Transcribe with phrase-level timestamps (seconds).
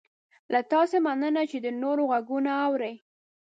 [0.53, 2.95] له تاسې مننه چې د نورو غږونه اورئ